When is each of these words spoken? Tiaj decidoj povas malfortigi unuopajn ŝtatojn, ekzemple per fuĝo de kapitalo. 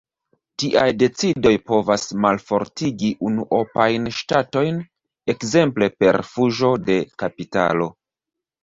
Tiaj 0.61 0.85
decidoj 1.01 1.51
povas 1.71 2.07
malfortigi 2.25 3.11
unuopajn 3.31 4.11
ŝtatojn, 4.23 4.83
ekzemple 5.37 5.95
per 6.03 6.21
fuĝo 6.33 6.75
de 6.91 6.99
kapitalo. 7.25 7.95